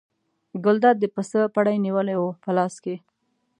[0.63, 2.95] ګلداد د پسه پړی نیولی و په لاس کې.